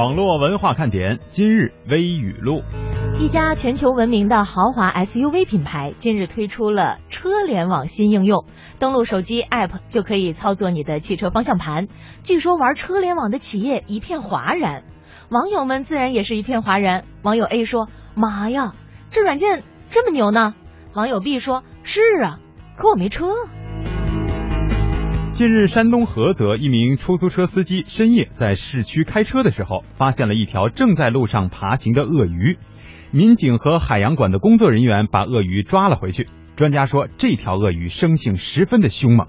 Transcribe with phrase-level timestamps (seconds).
[0.00, 2.62] 网络文化看点今日微语录：
[3.18, 8.46] 一家全球闻名的豪华 SUV 品牌近日推出了车联网新应用，
[8.78, 11.86] 登录手机 App 就可以操作你的汽车方向盘。
[12.22, 14.84] 据说玩车联网的企业一片哗然，
[15.28, 17.04] 网友们自然也是一片哗然。
[17.22, 18.72] 网友 A 说：“妈呀，
[19.10, 20.54] 这软件这么牛呢？”
[20.96, 22.40] 网友 B 说：“是啊，
[22.78, 23.26] 可我没车。”
[25.40, 32.58] 近日，山东菏泽一名出租车司机深夜在市区开车的时候，发现了一条正在路上爬行的鳄鱼。
[33.10, 36.28] 民警和海洋馆的工作人员把鳄鱼抓了回去。
[36.56, 39.28] 专家说，这条鳄鱼生性十分的凶猛。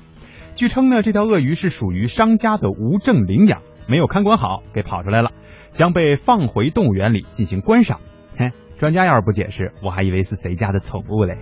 [0.57, 5.31] 据称呢，这条鳄鱼是属于商家的无证领养，没有看管好，给跑出来了，
[5.71, 8.01] 将被放回动物园里进行观赏。
[8.35, 11.37] 嘿，专家要是不解释，我还以为是谁家的宠物嘞。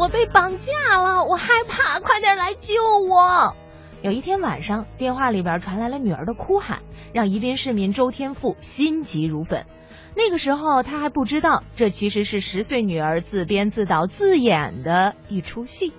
[0.00, 2.72] 我被绑架了，我害怕，快点来救
[3.06, 3.54] 我！
[4.00, 6.78] 有一天晚上，电话里边传来了女儿的哭喊，
[7.12, 9.66] 让宜宾市民周天富心急如焚。
[10.16, 15.92] 那个时候他还不知道，这其实是十岁女儿自编自导自演的一出戏。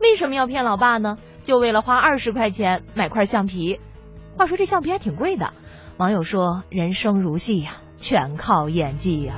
[0.00, 1.16] 为什么要骗老爸呢？
[1.42, 3.80] 就为了花二十块钱买块橡皮。
[4.36, 5.50] 话说这橡皮还挺贵的。
[5.96, 9.34] 网友说：“人生如戏呀，全靠演技呀。”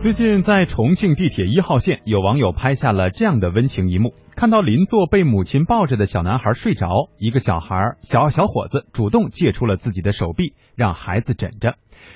[0.00, 11.74] 最近在重庆地铁一号线，有网友拍下了这样的温情一幕：看到邻座被母亲抱着的小男孩睡着，一个小孩小小伙子主动借出了自己的手臂，让孩子枕着。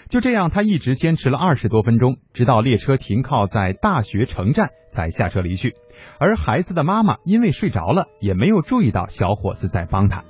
[0.08, 5.74] 就这样，他一直坚持了二十多分钟，直到列车停靠在大学城站才下车离去。
[6.18, 10.24] 而孩子的妈妈因为睡着了，也没有注意到小伙子在帮他。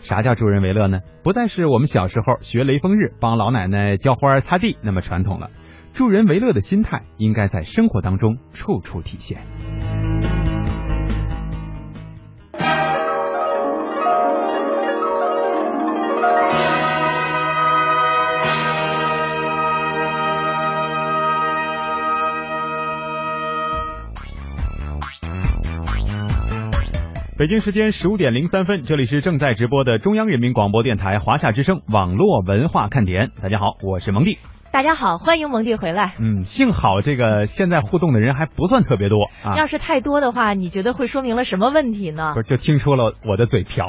[0.00, 1.00] 啥叫助人为乐呢？
[1.24, 5.48] 不再是我们小时候学雷锋日帮老奶奶浇花擦地那么传统了。
[5.92, 9.42] 助人为乐的心态应该在生活当中处处体现。
[27.36, 33.30] 北京时间十五点零三分，这里是正在直播的中央人民广播电台华夏之声网络文化看点。
[33.40, 34.38] 大家好，我是蒙蒂。
[34.70, 36.14] 大家好，欢迎蒙蒂回来。
[36.20, 39.56] 嗯，幸好这个现在互动的人还不算特别多啊。
[39.56, 42.32] 要是太多的话，你觉得会说明了什么问题呢？
[42.34, 43.86] 不是，就听出了我的嘴瓢。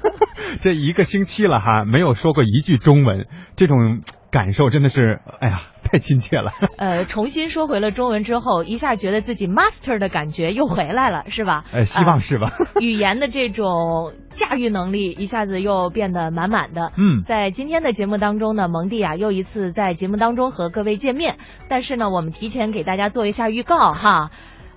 [0.60, 5.62] 这一个星期了哈，没有说过一句中文，这种感受真的是，哎呀。
[5.92, 6.52] 太亲切了。
[6.78, 11.64] 呃，重新说回了中文之后，一下觉得自己 master 的感觉又回来了，是吧？
[11.70, 12.50] 呃，希望是吧？
[12.80, 16.92] 语言的这种驾驭能力一下子又变得满满的。
[16.96, 21.36] 嗯，在今天的节目当中呢，蒙蒂啊又一次在节目当中和各位见面，
[21.68, 24.30] 但是呢，我们提前给大家做一下预告哈，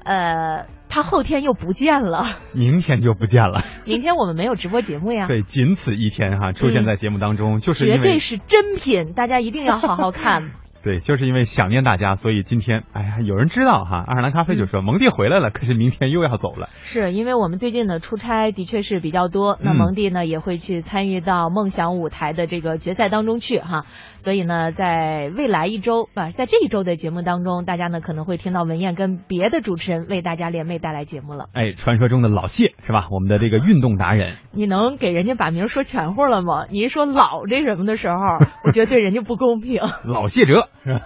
[0.04, 0.66] 呃。
[0.88, 3.64] 他后天又不见了，明天就不见了。
[3.86, 5.28] 明天我们没有直播节目呀。
[5.28, 10.52] 对，仅此一天哈，出现在节目当中就是绝对是真品，大家一定要好好看。
[10.86, 16.70] 对，就是因为想念大家，所以今天，哎呀，有人知道哈，爱尔兰咖啡就说蒙蒂回来了，可是明天又要走了。
[16.74, 23.86] 是因为我们最近呢出差的确是比较多，那蒙蒂呢也会去参与到梦想舞台的这个决赛当中去哈，
[24.20, 31.48] 所以呢，在未来一周啊，在这一周的节目当中，大家呢可能会听到文燕跟别的主持人为大家联袂带来节目了。
[31.54, 33.08] 哎，传说中的老谢是吧？
[33.10, 36.68] 我们的这个运动达人，你能给人家把名说全乎了吗？
[36.70, 38.16] 你一说老这什么的时候，
[38.64, 39.82] 我觉得对人家不公平。
[40.06, 40.70] 老谢哲。
[40.86, 41.02] 是吧？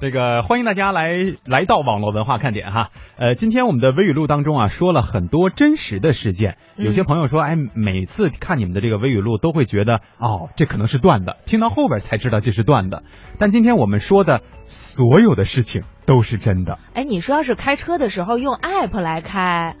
[0.00, 1.12] 这个欢迎大家来
[1.44, 2.90] 来到网络文化看点哈。
[3.16, 6.58] 呃，今天我们的微语录当中啊，说了很多真实的事件。
[6.76, 13.04] 有些朋友说，哎，每次看你们的这个微语录，都会觉得哦，这可能是段子，听到后边才知道这是段子。
[13.38, 16.78] 但今天我们说的所有的事情都是真的。
[16.94, 19.76] 哎，你说要是开车的时候用 app 来开？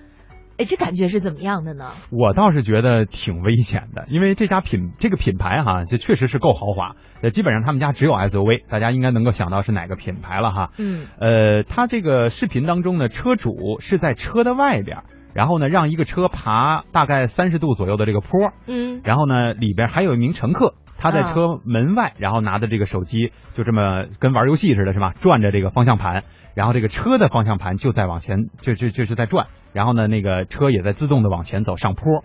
[0.58, 1.84] 哎，这感觉是怎么样的呢？
[2.10, 6.96] 我倒是觉得挺危险的，因为这家品这个品牌哈，这确实是够豪华。
[7.22, 10.70] 呃，基本上他们家只有 SUV，大家应该能够想到是哪个品牌了哈。
[10.78, 11.06] 嗯。
[11.20, 18.50] 呃，他这个视频当中呢，车主是在车的外边，然后呢，让一个车爬大概三十度左右的这个坡。
[18.66, 19.00] 嗯。
[19.04, 25.12] 然后呢，里边还有一名乘客，他在车门外，然后拿着这个手机，就这么跟玩游戏似的，是吧？
[25.14, 26.24] 转着这个方向盘，
[26.58, 29.46] 然后这个车的方向盘就在往前，就就就是在转。
[29.72, 32.24] 然后呢，那个车也在自动的往前走上坡，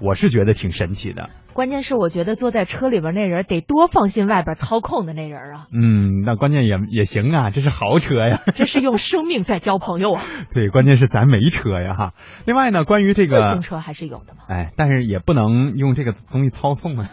[0.00, 1.30] 我是觉得挺神奇的。
[1.52, 5.66] 关键是我觉得坐在车里边那人得多放心外边操控的那人啊。
[5.72, 8.40] 嗯，那关键也也行啊，这是豪车呀。
[8.56, 10.22] 这是用生命在交朋友啊。
[10.52, 12.14] 对，关键是咱没车呀哈。
[12.46, 14.40] 另外呢，关于这个自行车还是有的嘛。
[14.48, 17.08] 哎，但是也不能用这个东西操控啊。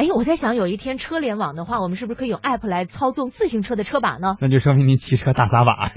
[0.00, 4.36] 哎，我在想，有一天车联网的话，我们是不是可以用 app 来操纵自行车的车把呢？
[4.40, 5.92] 那就说明您骑车大撒把，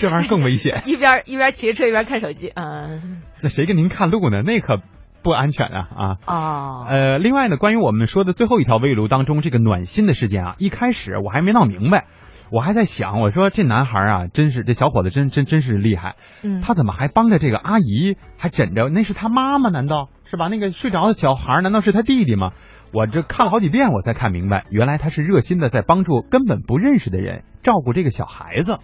[0.00, 0.82] 这玩意儿更危险。
[0.90, 3.22] 一边一边骑着车一边看手机，嗯。
[3.40, 4.42] 那谁跟您看路呢？
[4.42, 4.80] 那可。
[5.20, 6.16] 不安全啊啊。
[6.26, 12.06] 哦，呃，另外呢，关于我们说的最后一条微路当中这个暖心的事件啊，一开始我还没闹明白，
[12.52, 16.14] 我还在想，我说这男孩啊，真是这小伙子真真真是厉害，
[16.44, 18.88] 嗯，他怎么还帮着这个阿姨还枕着？
[18.88, 19.70] 那是他妈妈？
[19.70, 20.46] 难道是吧？
[20.46, 22.52] 那个睡着的小孩难道是他弟弟吗？
[22.92, 28.78] 我这看了好几遍，我才看明白，原来他是热心的在帮助根本不认识的人照顾这个小孩子。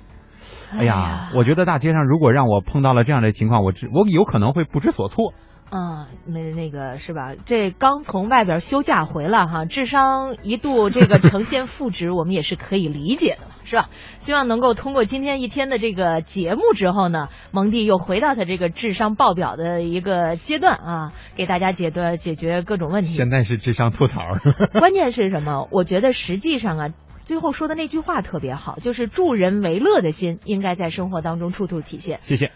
[0.78, 5.32] 哎呀，我觉得大街上如果让我碰到了这样的情况，我知我有可能会不知所措。
[5.70, 7.34] 嗯，那那个是吧？
[7.46, 13.88] 这刚从外边休假回来哈，智商一度这个呈现负值，我们也是可以理解的，是吧？
[14.18, 23.08] 希望能够通过今天一天的这个节目之后呢，蒙蒂又回到他这个智商爆表的一个阶段啊，给大家解决解决各种问题。
[23.08, 24.20] 现在是智商吐槽。
[24.78, 25.68] 关键是什么？
[25.72, 26.88] 我觉得实际上啊，
[27.24, 32.18] 最后说的那句话特别好，就是助人为乐的心应该在生活当中处处体现。
[32.22, 32.52] 谢谢。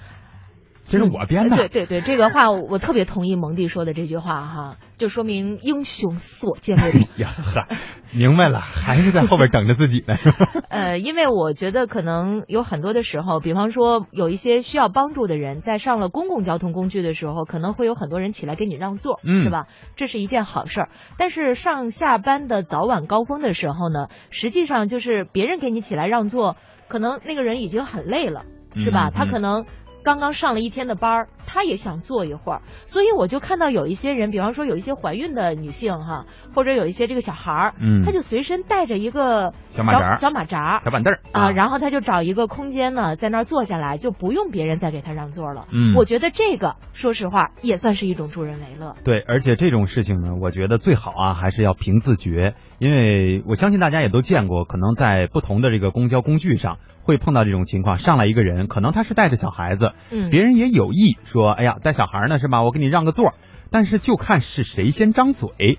[0.88, 1.56] 这是我编的。
[1.56, 7.00] 对对对，这个话我特别同意蒙蒂说的这句话哈，就说明英雄所见略同。
[7.18, 7.68] 呀哈，
[8.12, 10.16] 明白了，还是在后边等着自己呢。
[10.70, 19.66] 呃，因为我觉得可能有很多的时候，比方说有一些需要帮助的人，在上了公共交通工具的时候，可能会有很多人起来给你让座，嗯是吧？
[19.96, 20.88] 这是一件好事儿。
[21.18, 26.56] 但是上下班的早晚高峰的时候呢，实际上就是别人给你起来让座，
[26.88, 28.42] 可能那个人已经很累了，
[28.74, 29.10] 是吧？
[29.14, 29.66] 他可能。
[30.08, 36.24] 刚刚上了一天的班儿，她也想坐一会儿，所以我就看到有一些人，比方说有一些怀孕的女性哈，
[36.58, 38.02] 或者有一些这个小孩儿，嗯。
[38.04, 41.20] 他就随身带着一个小马扎小马扎小板凳儿。
[41.30, 45.68] 啊，然后他就找一个空间呢，在那儿坐下来，就不用别人再给他让座了。
[45.70, 45.94] 嗯。
[45.94, 48.96] 我觉得这个说实话也算是一种助人为乐。
[49.04, 62.64] 对，而且这种事情呢，我觉得最好啊，还是要凭自觉，因为我相信大家也都见过，可能在不同的这个公交工具上会碰到这种情况，上来一个人，可能他是带着小孩子，嗯，别人也有意说，哎呀，带小孩呢是吧？
[62.64, 63.34] 我给你让个座，
[63.70, 65.78] 但是就看是谁先张嘴。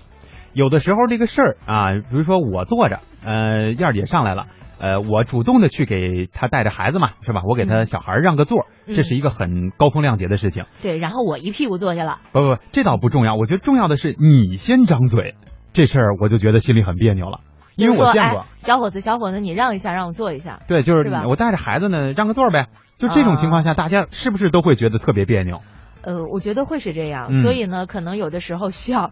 [0.52, 4.46] 有的时候这个事儿啊，比如说我坐着，呃，燕儿姐上来了。
[4.82, 7.42] 呃，我主动的去给她带着孩子嘛，是吧？
[7.46, 10.64] 我给他嗯小孩让个座，嗯这是一个很高风亮节的事情。
[10.80, 12.20] 对，然后我一屁股坐下了。
[12.32, 13.34] 不不，这倒不重要。
[13.34, 15.34] 我觉得重要的是你先张嘴，
[15.74, 17.40] 这事儿我就觉得心里很别扭了，
[17.76, 18.46] 因为我见过哎。
[18.56, 20.60] 小伙子，小伙子，你让一下，让我坐一下。
[20.66, 22.68] 对，就是是我带着孩子呢，让个座呗。
[22.98, 25.60] 就这种情况下，大家是不是都会觉得特别别扭？
[26.02, 29.10] 呃，我觉得会是这样，嗯所以呢，可能有的时候需要。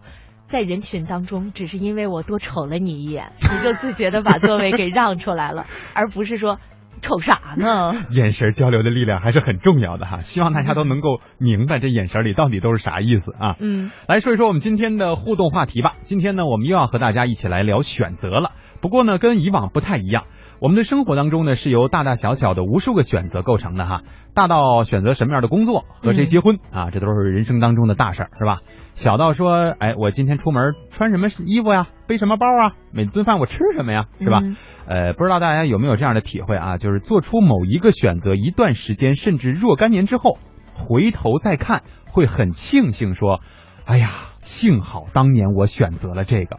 [0.51, 6.59] 在人群当中，只是因为我多瞅了你一眼，你就自觉的把座位给让出来了，而不是说
[7.01, 7.93] 瞅啥呢？
[8.09, 10.21] 眼神交流的力量还是很重要的哈。
[10.21, 13.55] 希望大家都能够明白这眼神里到底都是啥意思啊。
[13.59, 15.95] 嗯，来说一说我们今天的互动话题吧。
[16.01, 18.51] 今天呢，我们又要和大家一起来聊选择了。
[18.81, 20.23] 不过呢，跟以往不太一样。
[20.61, 24.01] 我们的生活当中呢，是由大大小小的无数个选择构成的哈。
[24.33, 28.59] 大到选择什么样的工作，和谁结婚、啊，这都是人生当中的大事儿，是吧？
[28.93, 34.39] 小到说，哎，我今天出门穿什么衣服呀，背什么包啊，每顿饭我吃什么呀，是吧？
[34.43, 34.57] 嗯
[34.87, 36.77] 呃，不知道大家有没有这样的体会啊？
[36.77, 40.37] 就是做出某一个选择一段时间，甚至若干年之后，
[40.73, 43.39] 回头再看，会很庆幸说，
[43.85, 44.09] 哎呀，
[44.41, 46.57] 幸好当年我选择了这个。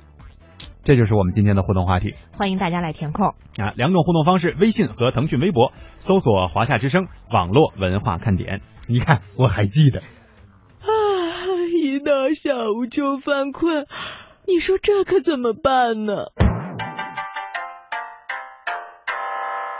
[0.83, 3.35] 这就是我们今天的互动话题欢迎大家来填空。
[3.59, 8.63] 啊，两种互动方式：微信和腾讯微博，搜索“华夏之声”网络文化看点。
[8.89, 10.01] 你看，我还记得。
[10.01, 10.05] 啊，
[11.83, 13.87] 一到下午就犯困，
[14.47, 16.15] 你说这可怎么办呢？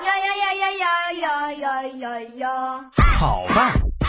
[0.05, 0.73] 呀呀呀呀
[1.13, 2.91] 呀呀呀呀呀！
[3.19, 3.73] 好办，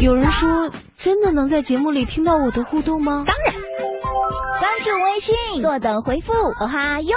[0.00, 3.24] 有人说，真的能在节目里听到我的互动吗？
[3.26, 3.54] 当然，
[4.58, 7.14] 关注微信，坐等回复，哦哈哟。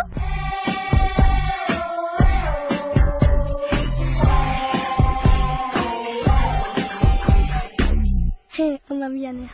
[8.50, 9.48] 嘿，我那边呢？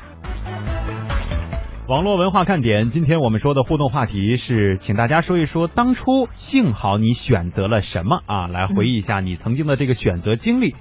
[1.87, 10.75] 网络文化看点，今天我们说的互动话题是，请大家说一说当初幸好你选择了什么啊，来回忆一下你曾经的这个选择经历。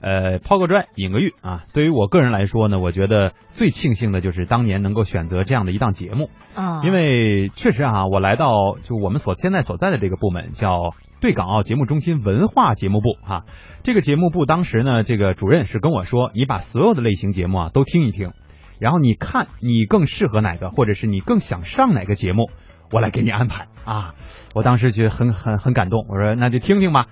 [0.00, 1.64] 呃，抛个砖引个玉啊。
[1.72, 13.44] 对于我个人来说呢，我觉得最庆幸的就是当年能够选择这样的一档节目，啊，因为确实啊，我来到就我们所现在所在的这个部门叫对港澳节目中心文化节目部哈。
[13.82, 18.32] 这个节目部当时呢，这个主任是跟我说，你把所有的类型节目啊都听一听，
[18.78, 22.50] 然后你看你更适合哪个，或者是你更想上哪个节目，
[22.92, 24.14] 我来给你安排啊。
[24.54, 27.06] 我当时觉得很很很感动，我说那就听听吧。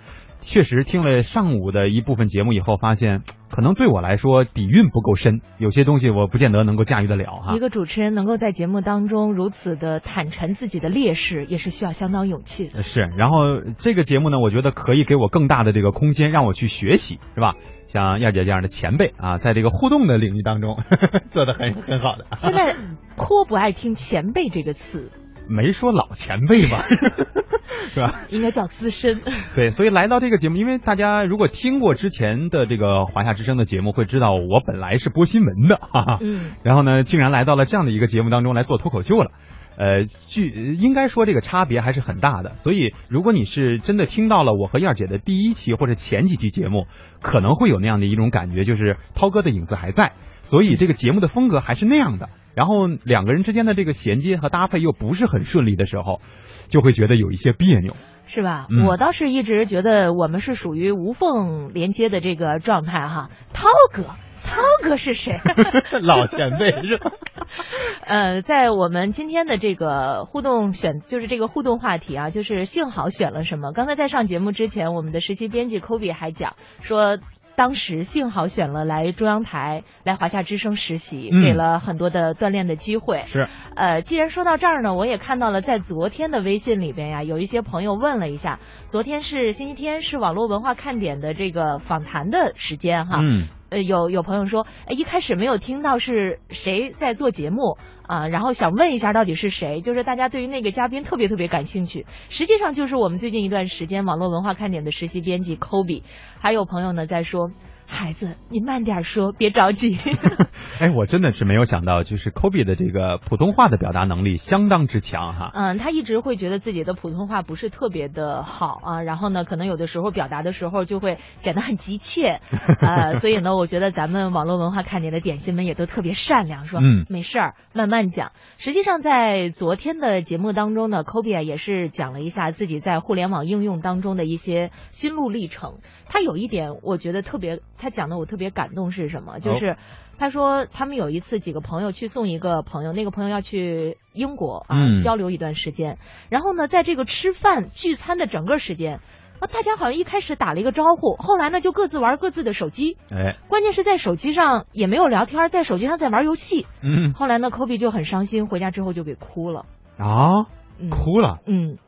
[0.46, 7.56] 确实听了上午的一部分节目以后，发现 可能对我来说底蕴不够深，有些东西我不见得能够驾驭得了哈。
[7.56, 12.82] 一个主持人能够在节目当中如此的坦诚自己的劣势，也是需要相当勇气的。
[12.82, 17.56] 是，然后这个节目呢，我觉得可以给我更大的这个空间，让我去学习，是吧？
[17.88, 20.78] 像燕姐这样的前辈啊，在这个互动的领域当中
[21.28, 22.24] 做的很很好的。
[22.34, 22.76] 现在
[23.18, 25.10] 颇不爱听“前辈”这个词。
[25.48, 26.84] 没说老前辈吧，
[27.94, 28.14] 是吧？
[28.30, 29.20] 应该叫资深。
[29.54, 36.18] 对，所以来到这个节目，因为大家如果听过之前的这个华夏之声的节目，会知道我本来是播新闻的，哈哈。
[36.20, 36.52] 嗯。
[36.62, 39.30] 然后呢，竟然来到了这样的一个节目当中来做脱口秀了，
[39.76, 42.56] 呃，据应该说这个差别还是很大的。
[42.56, 46.86] 所以，如果你是真的听到了我和燕儿姐的第一期或者前几期节目，
[47.20, 50.12] 可能会有那样的一种感觉，就是涛哥的影子还在。
[50.42, 56.20] 所以这个节目的风格还是那样的，然后两个人之间的这个衔接和搭配又不是很顺利的时候，
[56.68, 58.68] 就会觉得有一些别扭，是吧？
[58.86, 63.28] 我倒是一直觉得我们是属于无缝连接的这个状态哈。
[63.52, 64.04] 涛哥，
[64.46, 65.38] 涛哥是谁？
[66.02, 67.10] 老前辈是吧？
[68.06, 73.72] 呃，在我们今天的这个互动选，就是这个互动话题啊，就是幸好选了什么？
[73.72, 77.18] 刚才在上节目之前，我们的实习编辑 Kobe 还讲说。
[77.58, 83.22] 当时幸好选了来中央台来华夏之声实习，给了很多的锻炼的机会。
[83.24, 93.20] 是，呃，既然说到这儿呢，我也看到了在昨天的微信里边呀，有一些朋友问了一下，昨天是星期天，是网络文化看点的这个访谈的时间哈。
[93.22, 93.48] 嗯。
[93.68, 102.06] 呃，有有朋友说，哎，一开始没有听到是谁在做节目啊，然后想问一下到底是谁，就是大家对于那个嘉宾特别特别感兴趣。
[102.28, 106.02] 实际上就是我们最近一段时间网络文化看点的实习编辑 Kobe，
[106.38, 107.50] 还有朋友呢在说。
[107.86, 109.96] 孩子，你慢点说，别着急。
[110.80, 115.50] 哎，我真的是没有想到，就是 Kobe 的这个普通话的表达能力相当之强哈。
[115.54, 122.40] 嗯，他一直会觉得自己的普通话不是特别的好啊，然后呢，可能有的时候表达的时候就会显得很急切。
[122.80, 128.32] 呃，所以呢，我觉得咱们网络文化看点的点心们也都特别善良，说嗯没事儿，慢慢讲。
[128.58, 135.78] 实际上，在昨天的节目当中呢，Kobe 也是讲了一下自己在互联网应用当中的一些心路历程。
[136.08, 137.60] 他有一点，我觉得特别。
[137.78, 139.38] 他讲的我特别感动是什么？
[139.40, 139.76] 就是
[140.18, 149.00] 他说他们有一次几个朋友去送一个朋友，那个朋友要去英国啊交流一段时间，然后呢，在这个吃饭聚餐的整个时间，
[149.40, 159.66] 啊，大家好像一开始打了一个招呼，后来呢就各自玩各自的手机，哎，关键是在手机上也没有聊天，在手机上在玩游戏，嗯，后来呢科比就很伤心，回家之后就给哭了。
[159.98, 160.44] 啊，
[160.90, 161.78] 哭了，嗯。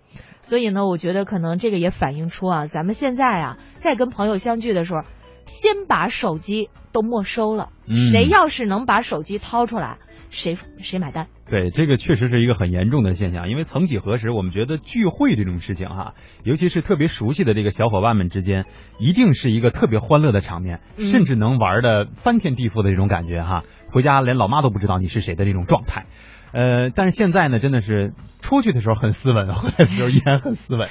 [0.40, 5.00] 所以呢，我觉得可能这个也反映出啊，咱们现在啊，在跟朋友相聚的时候，
[5.48, 7.70] 先把手机都没收了。
[8.12, 9.98] 谁要是能把手机掏出来，
[10.30, 11.26] 谁谁买单。
[11.50, 13.48] 对，这个确实是一个很严重的现象。
[13.48, 16.14] 因为曾几何时，我们觉得聚会这种事情哈，
[16.44, 18.66] 尤其是特别熟悉的这个小伙伴们之间，
[18.98, 23.64] 一定是一个特别欢乐的场面，甚至能玩的翻天地覆的这种感觉哈。
[23.90, 26.04] 回家连老妈都不知道你是谁的这种状态。
[26.52, 28.12] 呃，但是现在呢，真的是。
[28.48, 30.88] 出去的时候很斯文，回来的时候依然很斯文，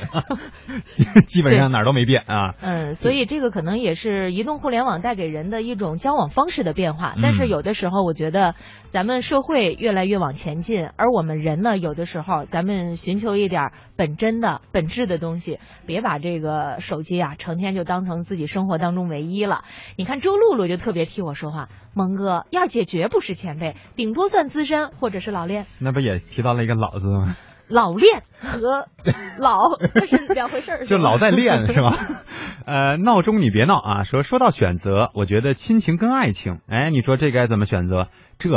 [1.25, 2.53] 基本上哪儿都没变啊。
[2.61, 7.15] 嗯，所以这个可能也是移动互联网带给人的一种交往方式的变化。
[7.19, 8.53] 但是有的时候，我觉得
[8.89, 19.63] 咱们社会越来越往前进，而我们人呢，有的时候咱们寻求一点本真的本质的东西，别把这个手机啊成天就当成自己生活当中唯一了。
[19.97, 25.65] 你看周露露就特别替我说话，蒙哥，要解决不是前辈，顶多算资深或者是老练。
[25.79, 27.35] 那不也提到了一个老字吗？
[27.69, 28.87] 老练和
[29.39, 31.91] 老这是两回事儿，就老在练是吧？
[32.65, 34.03] 呃，闹钟你别闹啊！
[34.03, 38.07] 说说到选择，我觉得亲情跟爱情，哎，你说这该怎么选择？
[38.39, 38.49] 这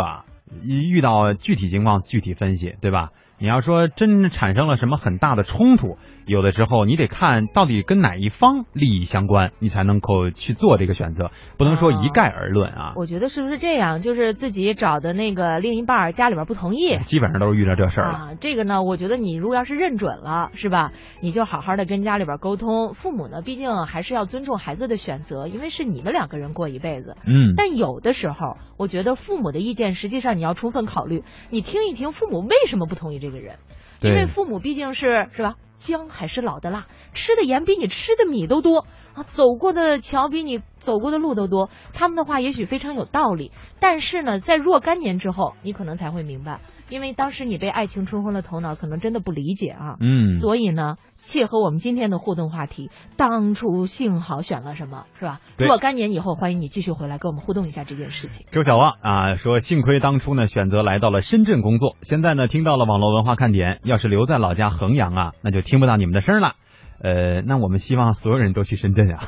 [0.63, 3.11] 一遇到具体情况具体分析，对吧？
[3.39, 5.97] 你要说真产生了什么很大的冲突，
[6.27, 12.93] 有的时候你得看到底跟哪一方利益相关，你才能够去做这个选择，不能说一概而论啊。
[12.97, 14.03] 我觉得是不是这样？
[14.03, 18.29] 就是自己找的那个另一半家里边不同意，基本上都是遇到这事儿啊。
[18.39, 20.93] 这个呢，我觉得你如果要是认准了，是吧？
[21.23, 22.93] 你就好好的跟家里边沟通。
[22.93, 27.17] 父母呢，毕竟还是要尊重孩子的选择，因为是你们两个人过一辈子。
[27.25, 27.55] 嗯。
[27.57, 33.31] 但有的时候，我觉得父母的意见，实际上你要充分考虑，你听一听父母为什么不同意这。
[33.31, 33.59] 这个人，
[34.01, 35.55] 因为父母毕竟是是吧？
[35.81, 49.97] 姜还是老的辣，吃的盐比你吃的米都多啊，走过的桥比你走过的路都多，他们的话也许非常有道理，但是呢，在若干年之后，你可能才会明白，因为当时你被爱情冲昏了头脑，可能真的不理解啊。
[50.01, 55.41] 嗯，所以呢，切合我们今天的互动话题，当初幸好选了什么，是吧？
[55.57, 58.47] 对若干年以后，欢迎你继续回来跟我们互动一下这件事情。
[58.53, 66.55] 周小旺啊说，幸亏当初呢选择来到了深圳工作，现在呢听到了网络文化看点，要是留在老家衡阳啊，那就听不到你们的声了。
[67.03, 69.19] 呃，那我们希望所有人都去深圳呀、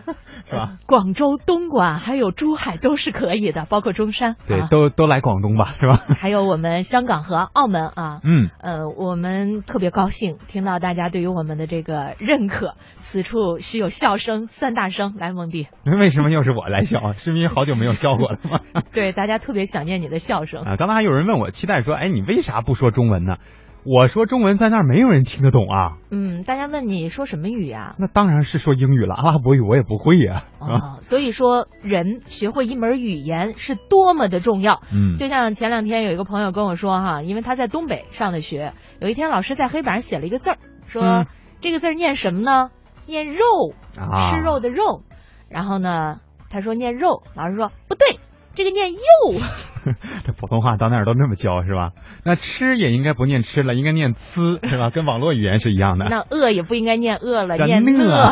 [0.48, 0.78] 是吧？
[0.86, 5.96] 广州、东莞还有珠海都是可以的，包括中山，对，啊、都都来广东吧，是吧？
[6.18, 8.20] 还有我们香港和澳门啊。
[8.24, 17.12] 嗯，呃，我们特别高兴听到大家对于我们的这个认可，此处是有笑声三大声，来蒙蒂， 为什么又是我来笑啊？
[17.12, 18.60] 是因为好久没有笑过了吗？
[18.94, 20.62] 对大家特别想念你的笑声。
[20.62, 23.36] 啊，刚才还有人问我，期待说，哎，你为啥不说中文呢？
[23.84, 25.96] 我说中文在那儿没有人听得懂啊。
[26.10, 30.68] 嗯，大家问你说什么语呀、那当然是说英语了，阿拉伯语我也不会呀、啊。
[30.68, 30.96] 啊？
[31.00, 34.82] 所以说，人学会一门语言是多么的重要。
[34.92, 41.26] 嗯，就像前两天有一个朋友跟我说哈，因为他在东北上的学，有一天老师在黑板上写了一个字儿，说、嗯
[41.60, 42.70] 这个字儿念什么呢？
[43.06, 45.02] 念肉，啊吃肉的肉。
[45.48, 46.20] 然后呢，
[46.50, 48.20] 他说念肉，老师说不对，
[48.54, 48.98] 这个念釉。
[50.24, 51.92] 这普通话到那儿都那么教是吧？
[52.24, 54.90] 那吃也应该不念吃了，应该念呲是吧？
[54.90, 56.06] 跟网络语言是一样的。
[56.08, 58.22] 那饿也不应该念饿了，念饿，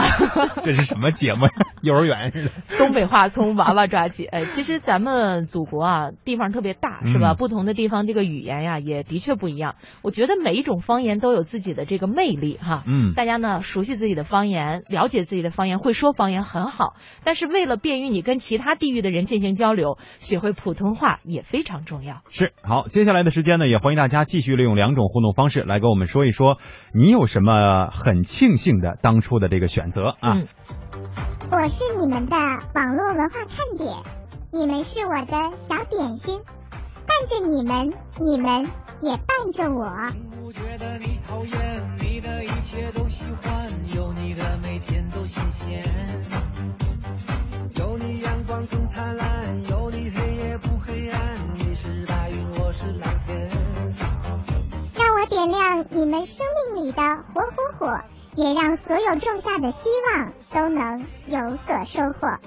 [0.65, 1.53] 这是什么节目呀？
[1.83, 2.51] 幼儿园似的。
[2.79, 4.25] 东北话从娃娃抓起。
[4.27, 7.33] 哎，其实咱们祖国啊，地方特别大，是吧？
[7.33, 9.75] 嗯不同的地方这个语言呀，也的确不一样。
[10.03, 12.83] 我觉得每一种方言都有自己的这个魅力哈。
[12.87, 16.95] 嗯，大家呢熟悉自己的方言，了解自己的方言，会说方言很好。
[17.25, 22.23] 但是为了便于你跟其他地域的人进行交流，学会普通话也非常重要。
[22.31, 22.87] 是好。
[22.89, 26.57] 接下来的时间呢，也欢迎大家继续利用两种互动方式来跟我们说一说，
[26.95, 30.37] 你有什么很庆幸的当初的这个选择啊？
[30.37, 30.47] 嗯，
[31.49, 32.37] 我是你们的
[32.75, 33.95] 网络文化看点，
[34.51, 36.41] 你们是我的小点心，
[37.07, 38.69] 伴着你们，你们
[39.01, 39.89] 也伴着我。
[40.43, 45.85] 不觉得你讨厌，你的一切都喜欢，有你的每天都新鲜。
[47.75, 51.21] 有你阳光更灿烂，有你黑夜不黑暗，
[51.55, 53.49] 你是白云，我是蓝天。
[54.95, 56.45] 让我点亮你们生
[56.75, 58.01] 命里的火火火，
[58.37, 62.39] 也让所有种下的希望都能有所收获。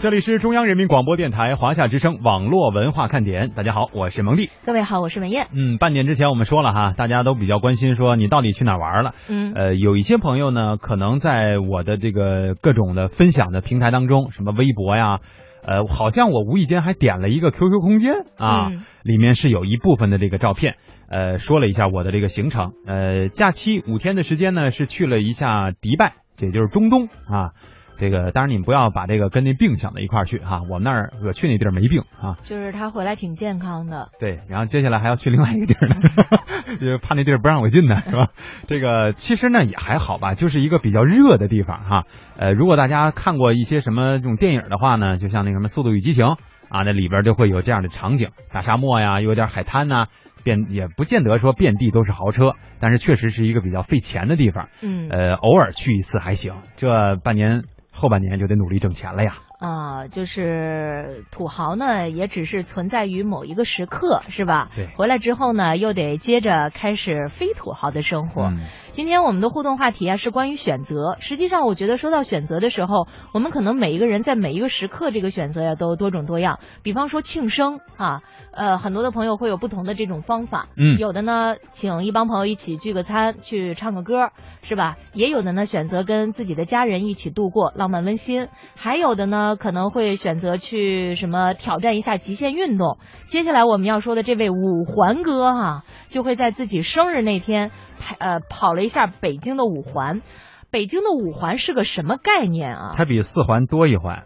[0.00, 4.48] 这里是中央人民广播电台华夏之声网络文化看点，大家好，我是蒙蒂。
[4.64, 5.48] 各位好，我是文艳。
[5.52, 9.12] 嗯，半年之前我们说了哈，大家都比较关心说你到底去哪玩了。
[9.28, 15.18] 嗯呃，有一些朋友呢，可能在我的这个各种的分享的平台当中，什么微博呀，
[15.66, 20.76] 呃，好像我无意间还点了一个 QQ 空间啊，嗯里面是有一部分的这个照片，
[21.10, 27.52] 呃，说了一下我的这个行程，呃，假期五天的时间呢，是去了一下迪拜，也就是中东啊。
[28.00, 34.08] 这个当然你们不要把这个跟那病想到一块儿去哈、我们那儿我去那地儿没病啊，就是他回来挺健康的。
[34.18, 35.96] 对，然后接下来还要去另外一个地儿呢，
[36.80, 38.28] 就怕那地儿不让我进呢，是吧？
[38.66, 42.04] 这个其实呢也还好吧，就是一个比较热的地方哈。
[42.38, 46.24] 呃，如果大家看过一些什么这种电影的话呢，就像那个什么《速度与激情》
[46.70, 50.06] 啊，那里边就会有这样的场景，大沙漠呀，有点海滩呐、
[50.42, 54.68] 遍也不见得说遍地都是豪车，但是确实是一个比较费钱的地方。
[54.80, 57.64] 嗯呃，偶尔去一次还行，这半年
[58.00, 59.34] 后半年就得努力挣钱了呀。
[59.60, 64.70] 啊，就是土豪呢，也只是存在于某一个时刻，是吧？
[64.74, 68.44] 对回来之后呢，又得接着开始非土豪的生活。
[68.44, 68.60] 嗯
[68.92, 71.16] 今天我们的互动话题啊是关于选择。
[71.20, 76.58] 实际上，我觉得说到选择的时候，我们可能每一个人在每一个时刻这个选择呀都多种多样。
[76.82, 78.22] 比方说庆生啊，
[78.52, 80.66] 呃，很多的朋友会有不同的这种方法。
[80.76, 84.30] 嗯有的呢，请一帮朋友一起聚个餐，去唱个歌，
[84.62, 84.96] 是吧？
[85.14, 88.48] 也有的呢，选择跟自己的家人一起度过，浪漫温馨。
[88.74, 92.98] 还有的呢，可能会选择去什么挑战一下极限运动。
[93.26, 97.70] 接下来我们要说的这位五环哥哈、就会在自己生日那天，
[98.18, 100.22] 呃，跑了一下北京的五环。
[100.70, 102.94] 北京的五环是个什么概念啊？
[102.96, 104.24] 它比四环多一环，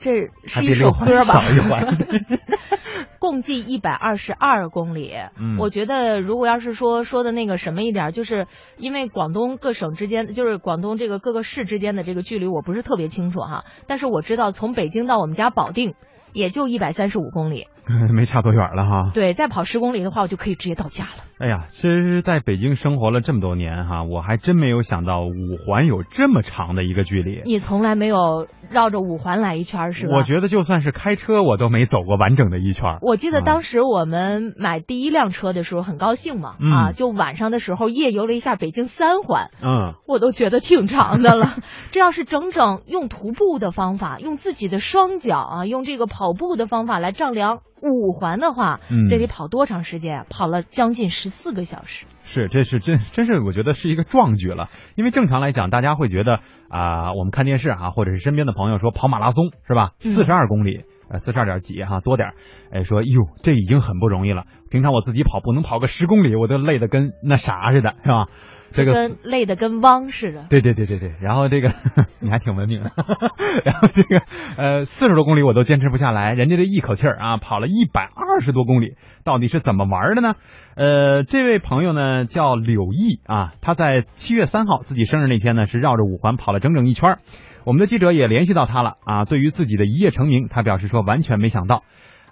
[0.00, 1.40] 这是一首歌吧？
[1.40, 1.96] 少一环。
[3.20, 5.12] 共计一百二十二公里。
[5.36, 13.64] 嗯我觉得如果要是说说的那个什么一点，就是因为广东各省之间，就是广东这个各个市之间的这个距离，我不是特别清楚哈。
[13.86, 15.94] 但是我知道从北京到我们家保定。
[16.34, 17.68] 也就一百三十五公里
[18.12, 19.10] 没差多远了哈。
[19.14, 21.10] 对，再跑十公里的话，我就可以直接到家了。
[21.38, 27.42] 哎呀，其实在北京生活了这么多年哈，我还真没有想到五环有这么长的一个距离。
[27.44, 30.16] 你从来没有绕着五环来一圈是吧？
[30.16, 32.98] 我觉得就算是开车，我都没走过完整的一圈。
[33.02, 41.54] 我记得当时我们买第一辆车的时候很高兴嘛，嗯啊，就晚上的时候夜游了一下北京三环，嗯，我都觉得挺长的了。
[41.92, 50.26] 这要是整整用徒步的方法，用自己的双脚啊，用这个跑步的方法来丈量五环的话，嗯这得跑多长时间啊？
[50.30, 52.06] 跑了将近十四个小时。
[52.22, 54.68] 是，这是真真是我觉得是一个壮举了。
[54.96, 59.92] 因为正常来讲，大家会觉得啊、我们看电视啊，或者是身边的朋友说跑马拉松是吧？
[60.04, 60.84] 嗯四十二公里。
[61.10, 62.34] 呃，四十二点几哈，多点儿，
[62.70, 64.44] 哎，说哟，这已经很不容易了。
[64.70, 68.26] 平常我自己跑步能跑个十公里，我都累得跟那啥似的，是吧？
[68.72, 70.46] 这个跟累的跟汪似的。
[70.50, 71.70] 对对对对对，然后这个
[72.20, 72.90] 你还挺文明的，
[73.64, 74.22] 然后这个
[74.56, 80.34] 呃四十多公里我都坚持不下来，人家这一口气儿啊跑了一百二十多公里，到底是怎么玩的呢？
[80.76, 87.18] 呃，这位朋友呢叫柳毅啊，他在七月三号自己生日那天呢是绕着五环跑了整整一圈儿。
[87.64, 91.82] 我们的记者也联系到他了啊，对于自己的一夜成名，他表示说完全没想到。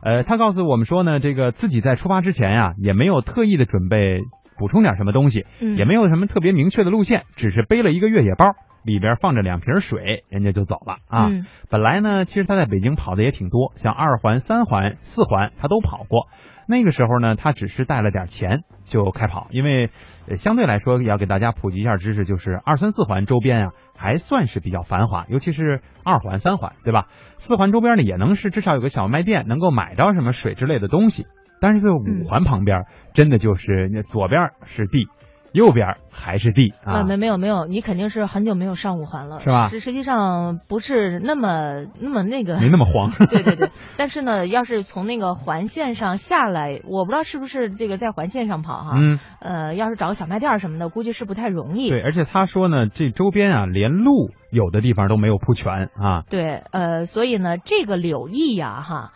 [0.02, 4.20] 呃，他告诉我们说呢，这个自己在出发之前呀、也没有特意的准备
[4.58, 8.44] 补充点什么东西，嗯也没有什么特别明确的路线，只是背了一个越野包，
[8.84, 11.28] 里边放着两瓶水，人家就走了啊。
[11.28, 16.28] 嗯本来呢，其实他在北京跑的也挺多，像二环、三环、四环他都跑过。
[16.68, 19.90] 那个时候呢，他只是带了点钱就开跑，因为
[20.28, 27.06] 呃相对来说也要给大家普及一下知识，就是二三四环周边啊还算是比较繁华，尤其是二环、三环，对吧？
[27.36, 31.26] 四环周边呢也能是至少有个小卖店，能够买到什么水之类的东西。
[31.60, 35.08] 但是这五环旁边真的就是那左边是地，
[35.52, 37.02] 右边还是地啊。
[37.02, 43.10] 没没有没有，你肯定是很久没有上五环了，是吧实实际上不是那么那么那个，没那么慌。
[43.30, 51.88] 对对对，但是呢，要是从那个环线上下来，我不知道是不是这个在环线上跑哈，嗯，呃，要是找个小卖店什么的，估计是不太容易。
[51.88, 56.22] 对，而且他说呢，这周边啊，连路有的地方都没有铺全啊。
[56.28, 59.12] 对，呃，所以呢，这个柳毅呀，哈，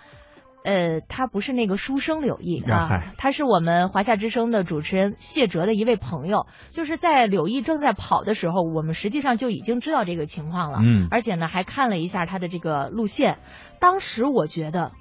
[0.62, 2.86] 呃，他不是那个书生柳毅啊，
[3.18, 6.46] 他是我们华夏之声的主持人谢哲的一位朋友。
[6.70, 13.38] 就是在柳毅正在跑的时候，我们实际上就已经知道这个情况了，嗯而且呢，还看了一下他的这个路线。
[13.80, 14.92] 当时我觉得。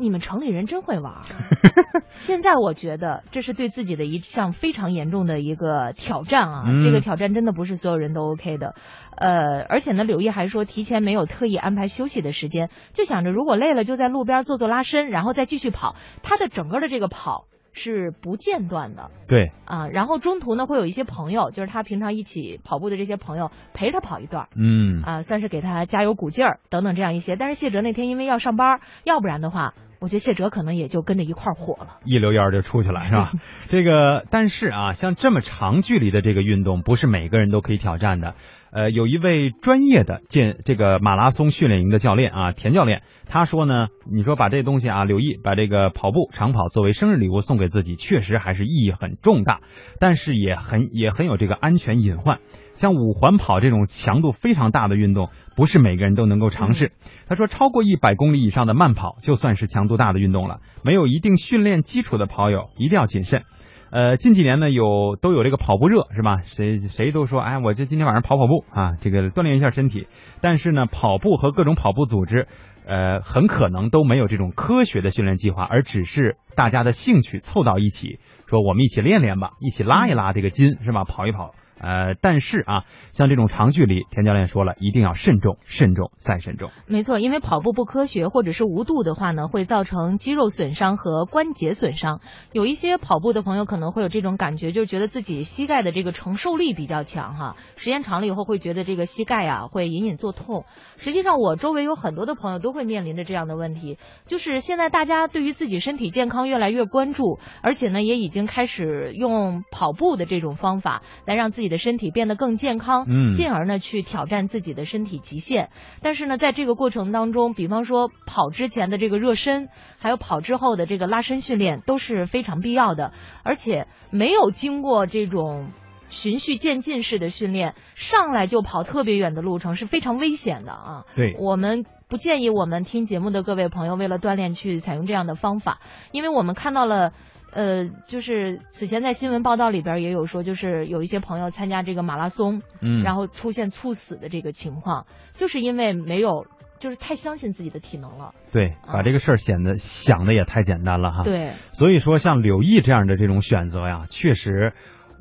[0.00, 1.22] 你们城里人真会玩儿，
[2.10, 6.64] 现在我觉得这是对自己的一项非常严重的一个挑战啊！
[6.66, 8.74] 嗯这个挑战真的不是所有人都 OK 的。
[9.16, 15.94] 呃，而且呢，柳毅还说提前没有特意安排休息的时间，就想着如果累了就在路边做做拉伸，然后再继续跑。
[16.22, 27.36] 他的整个的这个跑是不间断的对，啊，然后中途呢会有一些朋友，就是他平常一起跑步的这些朋友陪他跑一段嗯，啊，算是给他加油鼓劲儿等等这样一些。
[27.36, 31.98] 但是谢哲那天因为要上班，要不然的话，我觉得谢哲可能也就跟着一块火了。
[32.04, 33.32] 一溜烟儿就出去了，是吧？
[33.68, 38.34] 这个，但是啊，像这么长距离的这个运动，不是每个人都可以挑战的。
[38.72, 49.60] 呃，有一位专业的健这个马拉松训练营的教练啊，田教练，他说呢，你说把这东西啊，刘毅把这个跑步长跑作为生日礼物送给自己，确实还是意义很重大，
[49.98, 52.38] 但是也很也很有这个安全隐患。
[52.80, 56.92] 像五环跑这种强度非常大的运动，不是每个人都能够尝试。
[57.28, 63.42] 他说，超过一百公里以上的慢跑就算是强度大的运动了，没有一定训练基础的跑友一定要谨慎。
[63.90, 66.38] 呃，近几年呢有都有这个跑步热是吧？
[66.42, 70.06] 谁谁都说，哎，我这今天晚上跑跑步啊，这个锻炼一下身体。
[70.40, 72.46] 但是呢，跑步和各种跑步组织，
[72.86, 81.04] 呃，很可能都没有这种科学的训练计划，而只是大家的兴趣凑到一起，说我们一起练练吧，一起拉一拉这个筋是吧？
[81.04, 81.52] 跑一跑。
[81.80, 86.70] 呃，但是啊，像这种长距离，田教练说了，一定要慎重、慎重再慎重。
[86.86, 92.20] 没错，因为跑步不科学或者是无度的话呢，会造成肌肉损伤和关节损伤。
[92.52, 100.66] 有一些跑步的朋友可能会有这种感觉，就觉得自己膝盖的这个承受力比较强哈，时间长了以后会觉得这个膝盖啊会隐隐作痛。
[100.98, 115.70] 实际上，我周围有很多的朋友都会面临着这样的问题，就是现在大家对于自己身体健康越来越关注，而且呢也已经开始用跑步的这种方法来让自己的身体变得更健康，嗯进而呢去挑战自己的身体极限。
[116.02, 125.70] 但是呢，在这个过程当中，比方说跑之前的这个热身，还有跑之后的这个拉伸训练都是非常必要的，而且没有经过这种。
[126.12, 131.04] 循序渐进式的训练，上来就跑特别远的路程是非常危险的啊！
[131.14, 135.78] 对我们不建议我们听节目的各位朋友为了锻炼去采用这样的方法，
[136.10, 137.12] 因为我们看到了。
[137.52, 146.46] 呃，就是此前在新闻报道里边也有说，就是有一些朋友参加这个马拉松，嗯，然后出现猝死的这个情况，就是因为没有
[146.78, 148.34] 就是太相信自己的体能了。
[148.52, 154.72] 对，把这个事儿显得想的也太简单了哈。，对，所以说像柳毅这样的这种选择呀，确实。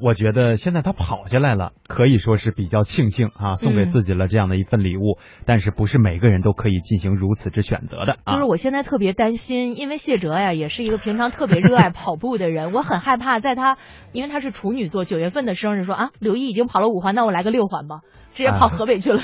[0.01, 5.17] 我觉得现在他跑下来了，可以说是比较庆幸啊，送给嗯自己了这样的一份礼物。
[5.45, 8.33] 但是不是每个人都可以进行如此之选择的啊。
[8.33, 13.77] 就是我现在特别担心，因为谢哲呀也是一个平常特别热爱跑步的人，我很害怕在他，
[14.11, 18.01] 因为他是处女座，九月份的生日说啊，刘毅已经跑了五环，那我来个六环吧，
[18.33, 19.19] 直接跑河北去了。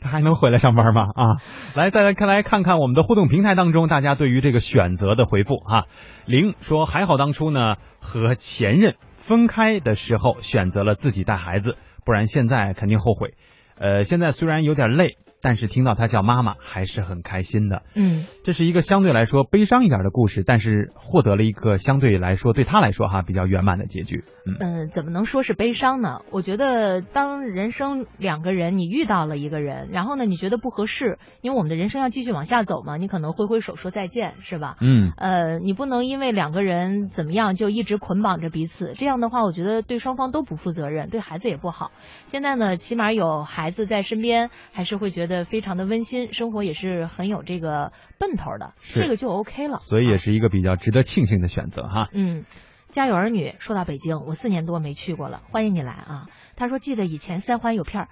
[0.00, 1.02] 他还能回来上班吗？
[1.14, 1.36] 啊，
[1.74, 5.84] 来，再来看来看看我们的互动平台当中，大家对于这个选择的回复啊。
[6.24, 13.34] 零说还好当初呢和前任分开的时候选择了自己带孩子，不然现在肯定后悔。
[13.78, 17.82] 呃，现在虽然有点累，但是听到他叫妈妈还是很开心的。
[17.94, 24.24] 嗯，这是一个相对来说悲伤一点的故事，但是获得了一个相对来说对他来说哈比较圆满的结局。
[24.46, 26.20] 嗯嗯，怎么能说是悲伤呢？
[26.30, 34.76] 我觉得，当人生两个人，你遇到了一个人，然后呢，你觉得不合适，因为我们的人生要继续往下走嘛，你可能挥挥手说再见，是吧？
[34.80, 41.90] 嗯呃，你不能因为两个人怎么样就一直捆绑着彼此，这样的话，我觉得对双方都不负责任，对孩子也不好。
[42.26, 49.78] 现在呢，起码有孩子在身边，还是会觉得非常的温馨，生活也是很有这个奔头的，这个就 OK 了。
[49.80, 52.08] 所以也是一个比较值得庆幸的选择哈。
[52.12, 52.44] 嗯，
[52.90, 56.26] 家有儿女，说到北京，我四年多没去过了，欢迎你来啊。
[56.56, 58.08] 他说记得以前三环有片儿，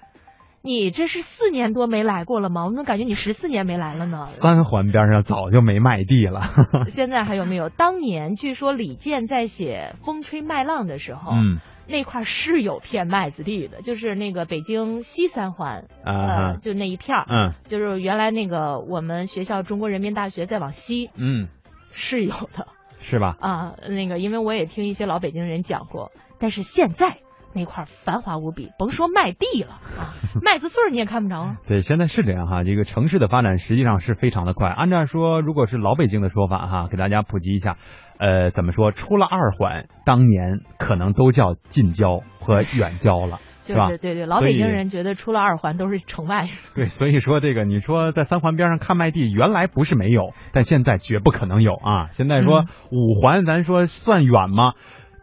[0.63, 2.65] 你这是四年多没来过了吗？
[2.65, 4.27] 我怎么感觉你十四年没来了呢？
[4.27, 6.43] 三环边上早就没卖地了。
[6.89, 7.69] 现在还有没有？
[7.69, 21.49] 当年据说李健在写《风吹麦浪》的时候，嗯那块是有片麦子地的，就是那个北京西三环，啊呃，就那一片儿，嗯就是原来那个我们学校中国人民大学再往西嗯，
[21.93, 22.67] 是有的。
[23.03, 23.35] 是吧？
[23.41, 27.17] 啊，那个，因为我也听一些老北京人讲过，但是现在
[27.55, 30.13] 那块繁华无比，甭说麦地了啊，
[30.45, 31.57] 麦子穗儿你也看不着啊。
[31.67, 34.69] 对，现在是这样哈，这个城市的发展实际上是非常的快。
[34.69, 37.79] 按照说，如果是老北京的说法哈，给大家普及一下，
[38.21, 38.93] 呃，怎么说？
[38.93, 43.41] 出了二环，当年可能都叫近郊和远郊了， 吧？
[43.65, 46.49] 就是是对对，老北京人觉得出了二环都是城外。
[46.75, 52.09] 对，所以说这个你说在三环边上看麦地，原来不是没有，但现在绝不可能有啊！
[52.11, 54.73] 现在说嗯五环，咱说算远吗？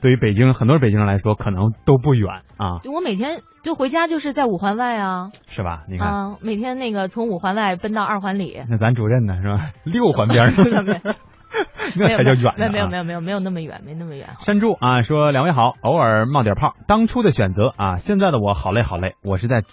[0.02, 5.84] 对于北京很多北京人来说，可能都不远啊，我每天就回家就是在五环外啊，是吧？
[5.90, 8.62] 你看，啊，每天那个从五环外奔到二环里。
[8.70, 9.72] 那咱主任呢，是吧？
[9.84, 11.02] 六环边上， 没
[11.96, 12.56] 那才叫远、啊。
[12.58, 14.30] 没有没有没有没有没有那么远，没那么远。
[14.40, 16.74] 山猪啊，说两位好，偶尔冒点泡。
[16.88, 19.64] 当初的选择啊，现在的我好累好累，我是在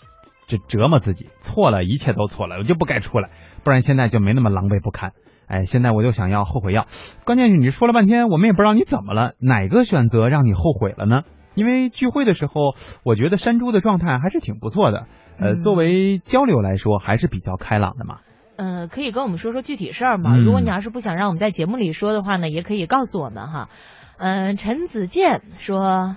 [0.47, 3.31] 这折磨自己，错了，一切都错了，我就不该出来，
[3.65, 5.13] 不然现在就没那么狼狈不堪。
[5.47, 6.87] 哎，现在我就想要后悔药，
[7.25, 11.23] 关键是你说了半天，我们也不知道你怎么了，哪个选择让你后悔了呢？
[11.55, 15.07] 因为聚会的时候，我觉得山猪的状态还是挺不错的，
[15.39, 18.17] 呃，嗯作为交流来说，还是比较开朗的嘛。
[18.57, 20.33] 嗯，可以跟我们说说具体事儿吗？
[20.37, 23.69] 嗯如果你要是不想让我们在节目里说的话呢，也可以告诉我们哈。
[24.17, 26.17] 嗯，陈子健说，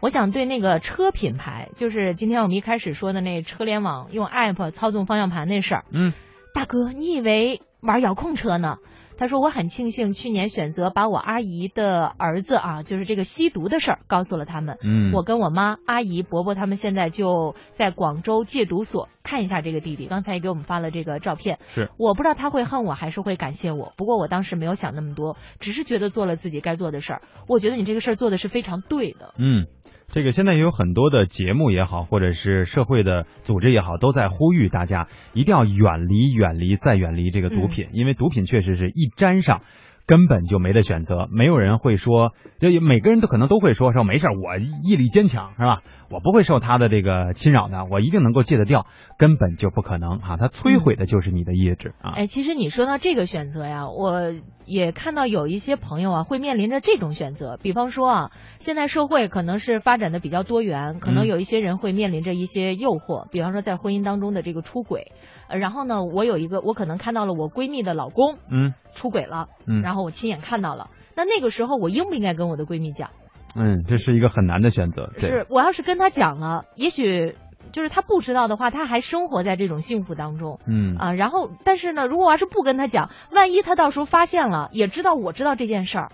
[0.00, 6.12] 我想对那个车品牌，就是今天我们一开始说的那车联网用 app 操纵方向盘那事儿，嗯，
[6.54, 8.76] 大哥，你以为玩遥控车呢？
[9.18, 14.78] 他说我很庆幸去年选择把我阿姨的儿子啊，就是这个吸毒的事儿告诉了他们。
[14.82, 20.06] 嗯，我跟我妈、阿姨、伯伯他们现在就在广州戒毒所看一下这个弟弟。
[20.06, 23.92] 刚才也给我们发了这个照片，是我不知道他会恨我还是会感谢我。
[23.96, 27.22] 不过我当时没有想那么多，只是觉得做了自己该做的事儿。
[27.48, 29.34] 我觉得你这个事儿做的是非常对的。
[29.36, 29.66] 嗯，
[30.10, 39.60] 这个现在也有很多的节目也好，或者是社会的组织也好，都在呼吁大家一定要远离、远离再远离这个毒品，因为毒品确实是一沾上。
[40.08, 45.82] 根本就没得选择，没有人会说，就每个人都可能都会说说没事儿，我毅力坚强是吧？
[46.10, 48.86] 我不会受他的这个侵扰的，我一定能够戒得掉，
[49.18, 50.38] 根本就不可能啊！
[50.38, 52.12] 他摧毁的就是你的意志啊！
[52.16, 54.32] 哎，其实你说到这个选择呀，我
[54.64, 65.12] 也看到有一些朋友啊会面临着这种选择，比方说啊，现在社会可能是发展的比较多元，可能嗯有一些人会面临着一些诱惑，比方说在婚姻当中的这个出轨，
[65.48, 73.10] 呃，然后呢，我有一个我可能看到了我闺蜜的老公嗯出轨了，嗯然后我亲眼看到了，那那个时候我应不应该跟我的闺蜜讲？
[73.56, 77.34] 嗯，这是一个很难的选择，对是我要是跟她讲了，也许
[77.72, 80.60] 就是她不知道的话，她还生活在这种幸福当中。
[80.66, 86.12] 嗯啊，然后但是呢，如果我要是不跟她讲，万一她到时候发现了，也知道我知道这件事儿，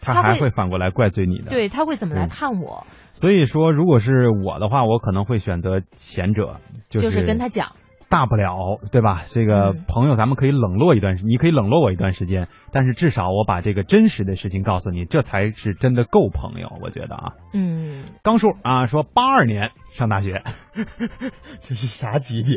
[0.00, 1.50] 他还会会反过来怪罪你的。
[1.50, 2.86] 对她会怎么来对看我？
[3.12, 6.56] 所以说，如果是我的话，我可能会选择前者，
[6.88, 7.72] 就就是跟她讲，
[8.10, 9.22] 大不了，对吧？
[9.28, 17.32] 这个嗯朋友，咱们可以冷落一段时，你可以冷落我一段时间，但是至少我把这个真实的事情告诉你，这才是真的够朋友，我觉得啊。
[17.54, 20.42] 嗯，刚叔啊，说八二年上大学，
[21.62, 22.56] 这是啥级别？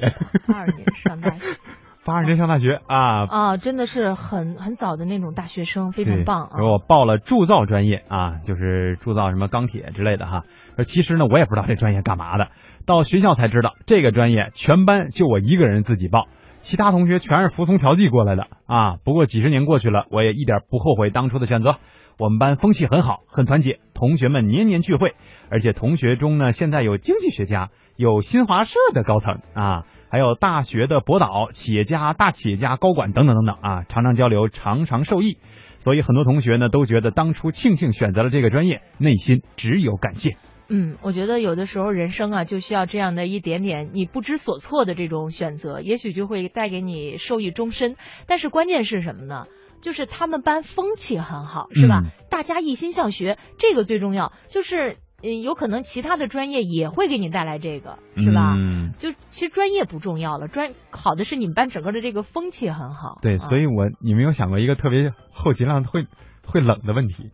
[0.51, 1.45] 八二年上大学，
[2.03, 10.43] 八二年上大学啊，啊，真的是很很早的那种大学生，非常棒啊我报了铸造专业啊，就是铸造什么钢铁之类的哈。
[10.75, 12.47] 而其实呢，我也不知道这专业干嘛的，
[12.86, 16.28] 到学校才知道这个专业全班就我一个人自己报，
[16.60, 18.98] 其他同学全是服从调剂过来的啊。
[19.04, 21.78] 不过几十年过去了，我也一点不后悔当初的选择。
[22.19, 25.15] 我们班风气很好，很团结，同学们年年聚会，
[25.50, 35.38] 而且同学中呢，现在有经济学家，有新华社的高层啊，还有大学的博导、企业家、大企业家、高管等等等等啊，常常交流，常常受益。
[35.80, 40.38] 所以很多同学呢都觉得当初庆幸选择了这个专业，内心只有感谢。
[40.75, 47.95] 嗯，我觉得有的时候人生啊，就需要这样的一点点你不知所措的这种选择，也许就会带给你受益终身。
[48.25, 49.45] 但是关键是什么呢？
[49.83, 52.01] 就是他们班风气很好，是吧？
[52.03, 54.33] 嗯大家一心向学，这个最重要。
[54.47, 58.55] 就是，嗯，有可能其他的专业也会给你带来这个，是吧？
[58.57, 63.19] 嗯，就其实专业不重要了，专好的是你们班整个的这个风气很好。
[63.21, 66.07] 对，啊所以我你没有想过一个特别后脊梁会
[66.43, 67.29] 会冷的问题，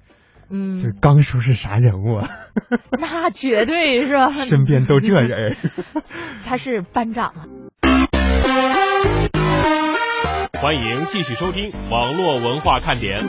[0.51, 2.27] 嗯，就是刚叔是啥人物啊？
[2.99, 4.31] 那绝对是吧？
[4.31, 5.57] 身边都这人儿。
[6.45, 7.45] 他是班长啊。
[10.59, 13.19] 欢迎继续收听网络文化看点。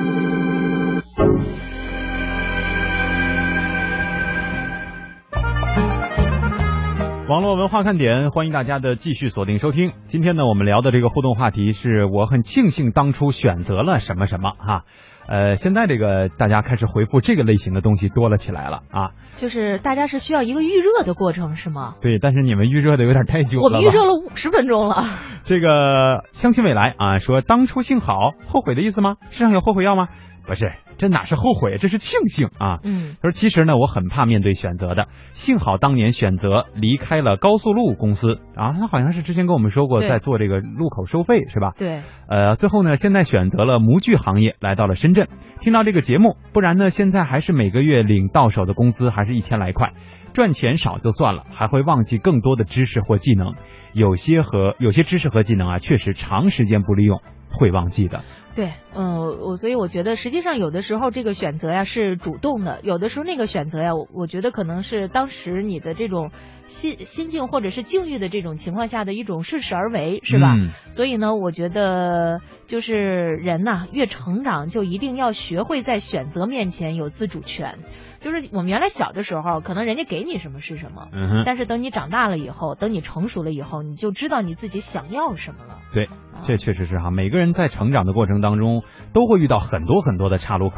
[7.28, 9.92] 网络文化看点，欢迎大家的继续锁定收听。
[10.08, 14.84] 今天呢，我们聊的这个互动话题是我很庆幸当初选择了什么什么哈。
[15.30, 19.10] 呃，现在这个大家开始回复这个类型的东西多了起来了啊。
[19.36, 21.94] 就是大家是需要一个预热的过程，是吗？
[22.02, 23.78] 对，但是你们预热的有点太久了吧？
[23.78, 25.04] 我们预热了五十分钟了。
[25.44, 29.18] 这个相亲未来啊，说当初幸好，后悔的意思吗？
[29.30, 30.08] 世上有后悔药吗？
[30.50, 32.80] 不是，这哪是后悔，这是庆幸啊。
[32.82, 41.74] 嗯他说：“其实呢，我很怕面对选择的，幸好当年选择离开了高速路公司啊，他好像是之前跟我们说过，在做这个路口收费是吧？
[41.78, 45.28] 对，呃，最后呢，现在选择了模具行业，来到了深圳。
[45.60, 49.92] 听到这个节目，不然呢，现在还是每个月领到手的工资还是一千来块，
[50.34, 53.54] 赚钱少就算了，还会忘记更多的知识或技能。
[53.92, 57.20] 有些和有些知识和技能啊，确实长时间不利用
[57.52, 58.22] 会忘记的。
[58.56, 66.30] 对，嗯，我所以我觉得，实际上有的时候这个选择呀是主动的，有的时候那个选择呀，我我觉得可能是当时你的这种
[66.66, 70.54] 心心境或者是境遇的这种情况下的一种顺势而为，是吧？
[70.56, 72.94] 嗯所以呢，我觉得就是
[73.36, 77.78] 人呐、越成长就一定要学会在选择面前有自主权。
[78.20, 85.78] 就是我们原来小的时候，可能人家给你什么是什么，嗯哼，但是等你长大了以后，等你成熟了以后，你就知道你自己想要什么了。
[85.92, 90.76] 对，啊这确实是哈，每个人在成长的过程当中都会遇到很多很多的岔路口，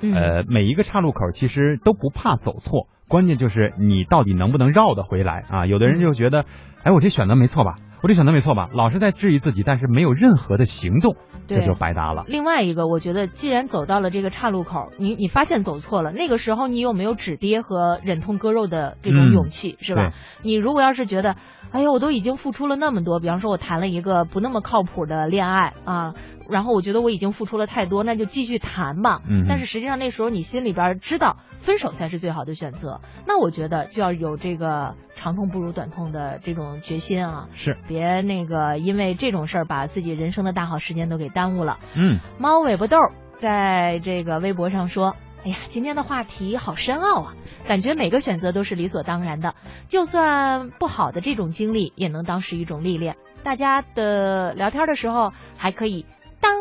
[0.00, 5.66] 嗯呃，每一个岔路口其实都不怕走错，关键就是你到底能不能绕得回来啊？
[5.66, 6.44] 有的人就觉得，
[6.84, 7.74] 哎，我这选择没错吧？
[8.04, 8.68] 我这想的没错吧？
[8.74, 12.24] 老是在质疑自己，但是没有任何的行动，这就白搭了。
[12.28, 20.12] 另外一个，我觉得既然走到了这个岔路口，你你发现走错了，那个时候你有没有止跌和忍痛割肉的这种嗯勇气，是吧？
[20.42, 21.36] 你如果要是觉得，
[21.72, 26.12] 哎呀，我都已经付出了那么多，比方说我谈了一个不那么靠谱的恋爱啊，
[26.48, 29.22] 然后我觉得我已经付出了太多，那就继续谈吧。
[29.28, 41.78] 嗯但是实际上那时候你心里边知道分手才是最好的选择，那我觉得就要有这个长痛不如短痛的这种决心啊，是，别那个因为这种事儿把自己人生的大好时间都给耽误了。
[41.94, 42.98] 嗯，猫尾巴豆
[43.36, 47.34] 在这个微博上说：“哎呀，今天的话题好深奥啊，
[47.66, 49.54] 感觉每个选择都是理所当然的，
[49.88, 53.16] 就算不好的这种经历，也能当是一种历练。
[53.42, 56.06] 大家的聊天的时候还可以
[56.44, 56.52] 当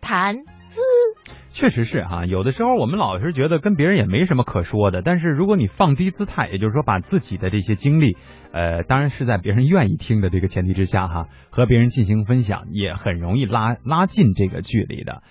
[0.00, 0.80] 谈资。”
[1.50, 8.16] 确实是哈，有的时候我们老是觉得跟别人也没什么可说的，但是如果你放低姿态，也就是说把自己的这些经历，
[8.52, 15.22] 呃，当然是在别人愿意听的这个前提之下哈，和别人进行分享，也很容易拉拉近这个距离的。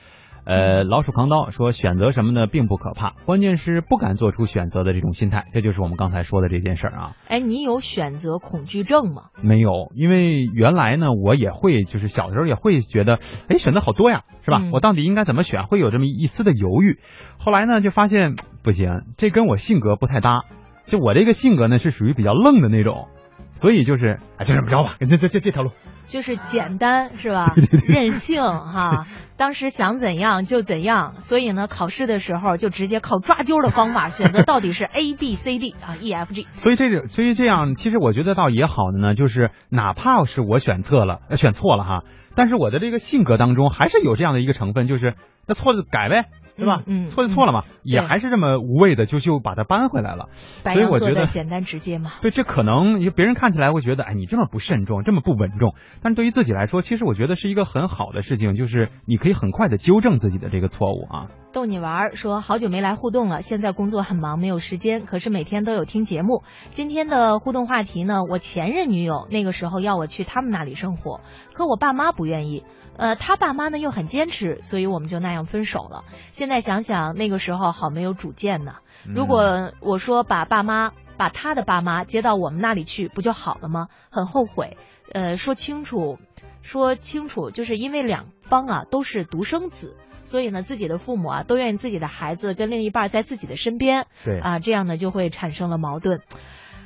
[0.43, 7.15] 呃，老鼠扛刀说选择什么呢，并不可怕，关键是不敢做出选择的这种心态，这就是我们刚才说的这件事儿啊。
[7.27, 9.25] 哎，你有选择恐惧症吗？
[9.43, 14.57] 没有，因为原来呢，我也会，就是小的时候也会觉得，哎，选择好多呀，是吧？
[14.61, 15.67] 嗯我到底应该怎么选？
[15.67, 16.99] 会有这么一丝的犹豫。
[17.37, 20.43] 后来呢，就发现不行，这跟我性格不太搭。
[20.87, 23.07] 就我这个性格呢，是属于比较愣的那种，
[23.53, 25.71] 所以就是，哎，就这么着吧，这这这这条路。
[26.11, 27.53] 就是简单是吧？
[27.87, 36.47] 任性哈， 当时想怎样就怎样，所以呢，考试的时候就直接靠抓阄的方法选择到底是 A B C D 啊 E F G。
[36.55, 42.03] 所以这个，所以这样，其实我觉得倒也好的呢，就是哪怕是我选错了，呃选错了哈，
[42.35, 45.15] 但是我的这个性格当中还是有这样的一个成分，就是
[45.47, 46.25] 那错了就改呗，
[46.55, 46.83] 对吧？
[46.85, 50.29] 嗯嗯错就错了嘛，也还是这么无谓的就就把它搬回来了。
[50.35, 52.11] 所以我觉得简单直接嘛。
[52.21, 55.73] 对，这可能别人看起来会觉得，哎，你这么不慎重，这么不稳重。
[56.01, 61.27] 但是对于自己来说，其实我觉得是一个很好的事情，就是你可以很快的纠正自己的这个错误啊。
[61.53, 66.43] 逗你玩儿，说好久没来互动了，现在工作很忙，没有时间，可是每天都有听节目。
[66.69, 71.19] 今天的互动话题呢，我前任女友那个时候要我去他们那里生活，
[71.53, 72.63] 可我爸妈不愿意。
[72.97, 76.03] 呃，他爸妈呢又很坚持，所以我们就那样分手了。
[76.31, 78.75] 现在想想，那个时候好没有主见呢。
[79.05, 83.87] 如果我说把爸妈把他的爸妈接到我们那里去，不就好了吗？
[84.11, 84.77] 很后悔。
[85.13, 86.19] 呃，说清楚，
[86.61, 96.21] 说清楚，就是因为两方啊都是独生子，所以呢，自己的父母啊都愿意自己的孩子跟另一半在自己的身边对啊，这样呢就会产生了矛盾。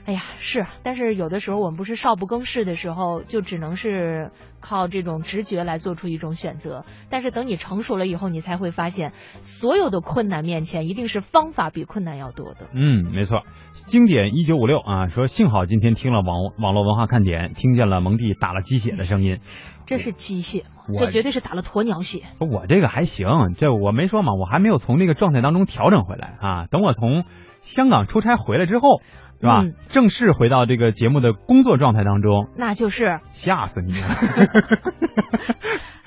[0.06, 4.32] 哎呀，是，但是有的时候我们不是少不更事的时候，就只能是
[4.62, 6.86] 靠这种直觉来做出一种选择。
[7.10, 12.68] 但是等你成熟了以后，你才会发现，所有的困难面前，一定是方法比困难要多的。
[12.74, 13.42] 嗯，没错。
[13.74, 19.40] 经典一九五六啊，说幸好今天听了网网络文化看点，听见了蒙蒂打了鸡血的声音。
[19.88, 21.00] 这是鸡血吗？
[21.00, 22.22] 这绝对是打了鸵鸟血。
[22.40, 23.28] 我这个还行，
[23.58, 26.68] 这我没说嘛，我还没有从那个状态当中调整回来啊。
[26.68, 27.24] 等我从
[27.62, 29.02] 香港出差回来之后，
[29.46, 29.62] 是吧？
[29.64, 34.08] 嗯正式回到这个节目的工作状态当中，那就是吓死你了！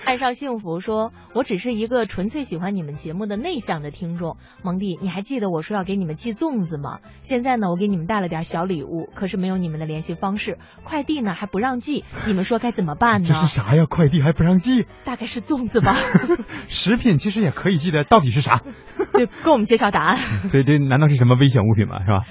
[0.05, 4.39] 爱上幸福说：“我只是一个纯粹喜欢你们节目的内向的听众。
[4.63, 7.01] 蒙蒂，你还记得我说要给你们寄粽子吗？
[7.21, 13.35] 现在呢，我给你们带了点小礼物，可是没有你们的联系方式，快递呢还不让寄，你们说该怎么办呢这？
[13.35, 13.85] 是啥呀？
[13.89, 14.87] 快递还不让寄？
[15.05, 15.93] 大概是粽子吧，
[16.69, 18.63] 食品其实也可以寄的，到底是啥？
[19.13, 20.17] 就跟我们揭晓答案。
[20.51, 22.01] 所以这难道是什么危险物品吗？
[22.05, 22.23] 是吧？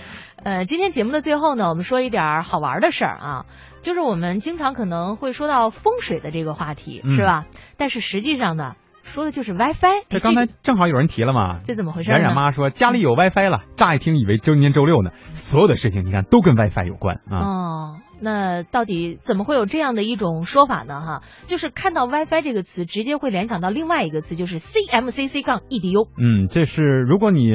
[0.48, 3.46] 呃，今天节目的最后呢，我们说一点儿好玩的事儿啊，
[3.82, 7.48] 就是我们经常可能会说到风水的这个话题，嗯是吧？
[7.76, 10.06] 但是实际上呢，说的就是 WiFi。
[10.08, 11.60] 这刚才正好有人提了嘛。
[11.66, 12.16] 这怎么回事呢？
[12.16, 17.40] 冉冉妈说家里有 WiFi 了，乍一听以为周年周六呢，所有的事情你看都跟 WiFi 有关啊。
[17.40, 21.02] 哦，那到底怎么会有这样的一种说法呢？
[21.02, 26.08] 哈，就是看到 WiFi 这个词，直接会联想到另外一个词，就是 CMCC 杠 EDU。
[26.18, 27.52] 嗯，这是如果你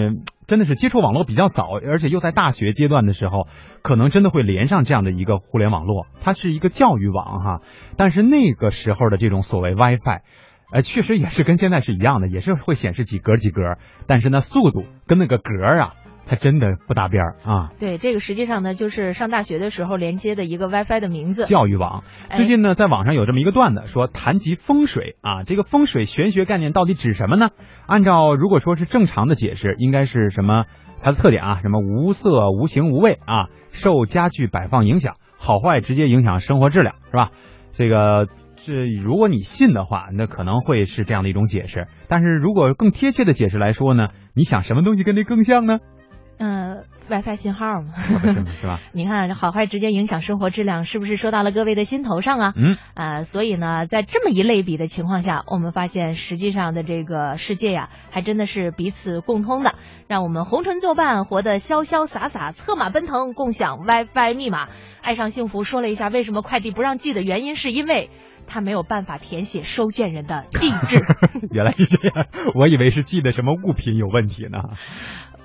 [0.46, 3.46] 真的是接触网络比较早，而且又在大学阶段的时候，
[3.82, 7.60] 可能真的会连上这样的一个互联网络，它是一个教育网哈。
[7.96, 10.20] 但是那个时候的这种所谓 WiFi，
[10.72, 13.76] 呃，确实也是跟现在是一样的，也是会显示几格几格，
[14.06, 15.94] 但是呢，速度跟那个格啊，
[16.32, 17.68] 它真的不搭边儿啊。
[17.78, 21.44] 对，这个实际上呢，就是上大学的时候连接的一个 WiFi 的名字。
[21.44, 27.50] 教育网哎最近呢，在网上有这么一个段子，说谈及风水啊，这个风水玄学概念到底指什么呢？
[27.86, 30.64] 按照如果说是正常的解释，应该是什么？
[31.02, 37.28] 它的特点啊，什么无色、无形、无味啊，受家具摆放影响，好坏直接影响生活质量，是吧？
[37.72, 38.26] 这个
[38.56, 41.88] 是如果你信的话，那可能会是这样的一种解释。
[42.08, 45.78] 但是如果更贴切的解释来说呢，你想什么东西跟这更像呢？
[46.44, 47.94] 嗯、w i f i 信号嘛。
[47.94, 48.80] 是吧？
[48.92, 52.52] 你看，好坏直接影响生活质量，是不是说到了各位的心头上啊？
[52.56, 59.76] 嗯，呃，所以呢，在这么一类比的情况下，我们发现实际上的这个世界呀，还真的是彼此共通的，
[60.08, 64.66] 让我们红尘作伴，活得潇潇洒洒，策马奔腾，共享 WiFi 密码，
[65.00, 65.62] 爱上幸福。
[65.62, 68.10] 说了一下为什么快递不让寄的原因，是因为
[68.48, 70.98] 他没有办法填写收件人的地址。
[71.52, 72.26] 原来是这样，
[72.56, 74.58] 我以为是寄的什么物品有问题呢。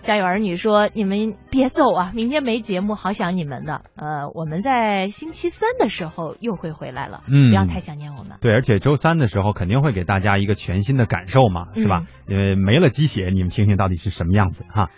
[0.08, 3.82] 家有儿女说：“你们别走啊，明天没节目，好想你们的。
[3.97, 8.38] 呃，我们在星期三的时候又会回来了，嗯不要太想念我们。
[8.39, 12.05] 对，而且周三的时候肯定会给大家一个全新的感受嘛，是吧？
[12.26, 14.91] 因为没了鸡血，你们听听到底是什么样子哈，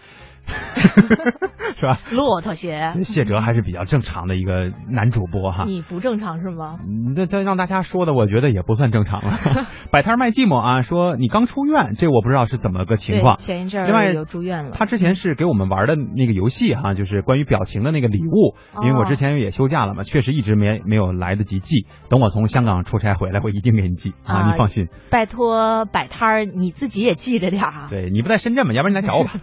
[1.80, 2.00] 是吧？
[2.12, 5.64] 骆驼鞋，谢哲还是比较正常的一个男主播哈。
[5.66, 6.78] 你不正常是吗？
[7.16, 9.40] 那这这让大家说的，我觉得也不算正常了。
[9.92, 13.38] 摆摊卖寂寞啊，说你刚出院，这我不知道是怎么个情况。
[13.38, 14.72] 前一阵另外儿有住院了。
[14.74, 21.86] 他之前是给我们玩的那个游戏哈、就是关于表情的那个礼物，因为我之前也休假了嘛，确实一直没没有来得及寄。
[22.10, 24.90] 等我从香港出差回来，我一定给你寄啊，啊你放心。
[25.10, 27.88] 拜托摆摊儿，你自己也记着点儿啊。
[27.90, 29.32] 对你不在深圳嘛，要不然你来找我吧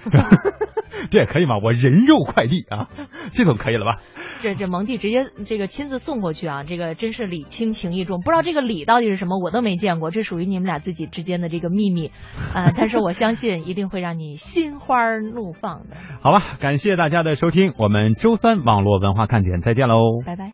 [1.11, 1.59] 这也可以吗？
[1.63, 2.89] 我人肉快递啊，
[3.33, 4.01] 这总可以了吧？
[4.41, 12.11] 这这蒙蒂直接这个亲自送过去啊，这个真是礼轻情意重，不知道这个礼到底是什么，我都没见过，这属于你们俩自己之间的这个秘密，
[12.55, 15.97] 呃，但是我相信一定会让你心花怒放的。
[16.21, 20.45] 好吧，感谢大家的收听，我们周三网络文化看点再见喽，拜拜。